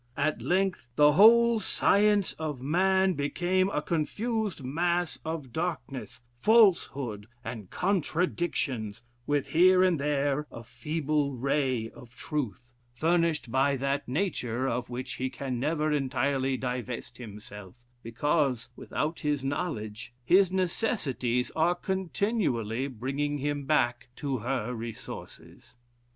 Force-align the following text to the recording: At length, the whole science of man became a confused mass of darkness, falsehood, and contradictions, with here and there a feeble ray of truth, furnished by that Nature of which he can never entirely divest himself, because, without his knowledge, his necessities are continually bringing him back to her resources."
At 0.17 0.41
length, 0.41 0.89
the 0.95 1.11
whole 1.11 1.59
science 1.59 2.33
of 2.39 2.59
man 2.59 3.13
became 3.13 3.69
a 3.69 3.83
confused 3.83 4.63
mass 4.63 5.19
of 5.23 5.53
darkness, 5.53 6.23
falsehood, 6.39 7.27
and 7.43 7.69
contradictions, 7.69 9.03
with 9.27 9.49
here 9.49 9.83
and 9.83 9.99
there 9.99 10.47
a 10.51 10.63
feeble 10.63 11.35
ray 11.35 11.91
of 11.91 12.15
truth, 12.15 12.73
furnished 12.95 13.51
by 13.51 13.75
that 13.75 14.07
Nature 14.07 14.67
of 14.67 14.89
which 14.89 15.17
he 15.21 15.29
can 15.29 15.59
never 15.59 15.91
entirely 15.91 16.57
divest 16.57 17.19
himself, 17.19 17.75
because, 18.01 18.69
without 18.75 19.19
his 19.19 19.43
knowledge, 19.43 20.15
his 20.25 20.51
necessities 20.51 21.51
are 21.51 21.75
continually 21.75 22.87
bringing 22.87 23.37
him 23.37 23.65
back 23.65 24.07
to 24.15 24.39
her 24.39 24.73
resources." 24.73 25.77